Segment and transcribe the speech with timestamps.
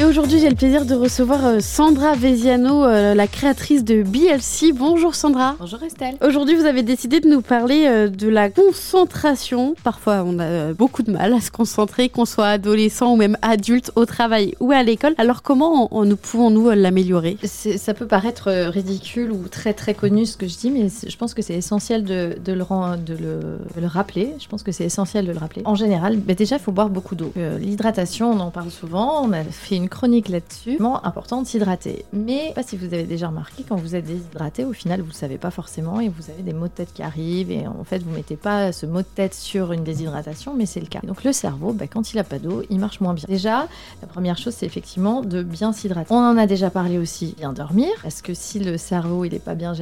[0.00, 4.72] Et aujourd'hui, j'ai le plaisir de recevoir euh, Sandra Veziano, euh, la créatrice de BLC.
[4.72, 5.56] Bonjour Sandra.
[5.60, 6.16] Bonjour Estelle.
[6.26, 9.74] Aujourd'hui, vous avez décidé de nous parler euh, de la concentration.
[9.84, 13.92] Parfois, on a beaucoup de mal à se concentrer, qu'on soit adolescent ou même adulte
[13.94, 15.12] au travail ou à l'école.
[15.18, 17.36] Alors, comment nous pouvons-nous l'améliorer?
[17.44, 21.34] Ça peut paraître ridicule ou très très connu ce que je dis, mais je pense
[21.34, 24.32] que c'est essentiel de, le, de, le, rappeler.
[24.40, 25.60] Je pense que c'est essentiel de le rappeler.
[25.66, 27.34] En général, bah, déjà, il faut boire beaucoup d'eau.
[27.58, 29.22] L'hydratation, on en parle souvent.
[29.26, 30.76] On a fait une chronique là-dessus.
[30.76, 32.04] Vraiment important de s'hydrater.
[32.12, 35.12] Mais pas si vous avez déjà remarqué, quand vous êtes déshydraté, au final, vous ne
[35.12, 37.50] savez pas forcément et vous avez des maux de tête qui arrivent.
[37.50, 40.80] Et en fait, vous mettez pas ce mot de tête sur une déshydratation, mais c'est
[40.80, 41.00] le cas.
[41.02, 43.24] donc le cerveau, bah, quand il a pas d'eau, il marche moins bien.
[43.28, 43.68] Déjà,
[44.00, 46.12] la première chose, c'est effectivement de bien s'hydrater.
[46.12, 47.90] On en a déjà parlé aussi, bien dormir.
[48.02, 49.74] Parce que si le cerveau, il est pas bien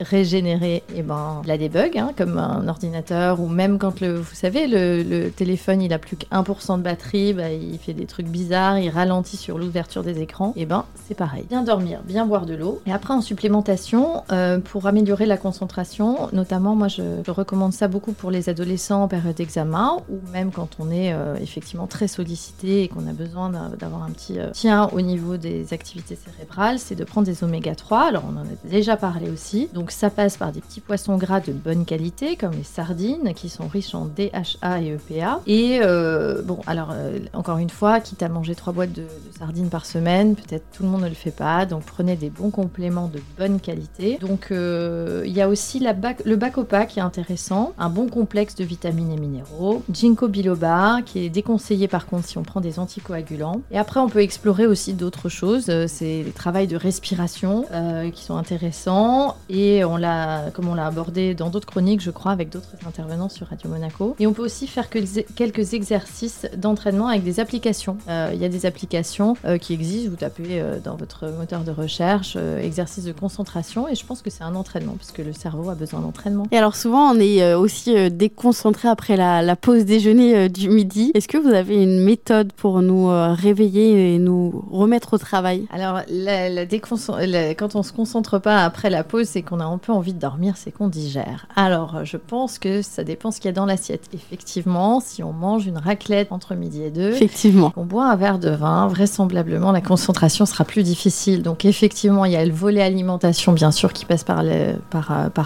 [0.00, 4.00] régénéré, et eh ben, il a des bugs, hein, comme un ordinateur ou même quand
[4.00, 7.94] le, vous savez, le, téléphone, il a plus que 1% de batterie, bah, il fait
[7.94, 11.44] des trucs bizarres, il ralentit sur l'ouverture des écrans, et eh ben c'est pareil.
[11.48, 12.80] Bien dormir, bien boire de l'eau.
[12.86, 18.12] Et après en supplémentation, euh, pour améliorer la concentration, notamment moi je, recommande ça beaucoup
[18.12, 22.82] pour les adolescents en période d'examen, ou même quand on est euh, effectivement très sollicité
[22.82, 26.94] et qu'on a besoin d'avoir un petit euh, tien au niveau des activités cérébrales, c'est
[26.94, 28.08] de prendre des oméga 3.
[28.08, 29.68] Alors on en a déjà parlé aussi.
[29.74, 33.48] Donc ça passe par des petits poissons gras de bonne qualité, comme les sardines, qui
[33.48, 35.40] sont riches en DHA et EPA.
[35.46, 35.80] Et
[36.44, 36.94] bon, alors
[37.34, 40.34] encore une fois, quitte à manger trois boîtes de, de sardines par semaine.
[40.34, 43.60] Peut-être tout le monde ne le fait pas, donc prenez des bons compléments de bonne
[43.60, 44.18] qualité.
[44.20, 48.54] Donc euh, il y a aussi la le Bacopa qui est intéressant, un bon complexe
[48.54, 52.78] de vitamines et minéraux, Ginkgo biloba qui est déconseillé par contre si on prend des
[52.78, 53.62] anticoagulants.
[53.70, 58.10] Et après on peut explorer aussi d'autres choses, euh, c'est les travails de respiration euh,
[58.10, 62.32] qui sont intéressants et on l'a comme on l'a abordé dans d'autres chroniques je crois
[62.32, 64.14] avec d'autres intervenants sur Radio Monaco.
[64.18, 67.96] Et on peut aussi faire quelques exercices d'entraînement avec des applications.
[68.08, 70.08] Il y a des applications euh, qui existe.
[70.08, 74.22] Vous tapez euh, dans votre moteur de recherche euh, exercice de concentration et je pense
[74.22, 76.46] que c'est un entraînement puisque le cerveau a besoin d'entraînement.
[76.50, 81.10] Et alors souvent on est aussi déconcentré après la, pause déjeuner du midi.
[81.14, 85.66] Est-ce que vous avez une méthode pour nous réveiller et nous remettre au travail?
[85.72, 86.66] Alors la, la
[87.54, 90.18] quand on se concentre pas après la pause, c'est qu'on a un peu envie de
[90.18, 91.46] dormir, c'est qu'on digère.
[91.56, 94.08] Alors je pense que ça dépend ce qu'il y a dans l'assiette.
[94.12, 98.38] Effectivement, si on mange une raclette entre midi et deux, effectivement, on boit un verre
[98.38, 101.42] de vin, vraisemblablement vraisemblablement, la concentration sera plus difficile.
[101.42, 104.74] Donc effectivement, il y a le volet alimentation, bien sûr, qui passe par, euh,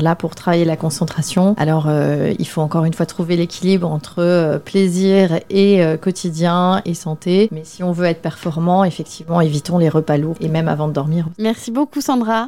[0.00, 1.54] là pour travailler la concentration.
[1.58, 6.94] Alors, euh, il faut encore une fois trouver l'équilibre entre euh, plaisir et quotidien et
[6.94, 7.48] santé.
[7.50, 10.92] Mais si on veut être performant, effectivement, évitons les repas lourds et même avant de
[10.92, 11.26] dormir.
[11.38, 12.46] Merci beaucoup, Sandra.